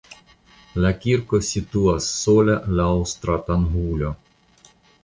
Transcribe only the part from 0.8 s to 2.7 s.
La kirko situas sola